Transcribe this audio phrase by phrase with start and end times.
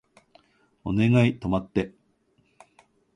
[0.83, 1.93] お願い止まって